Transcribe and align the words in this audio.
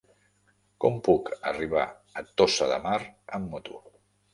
Com 0.85 0.97
puc 1.09 1.29
arribar 1.53 1.85
a 2.23 2.27
Tossa 2.41 2.75
de 2.77 2.85
Mar 2.91 3.01
amb 3.41 3.57
moto? 3.59 3.85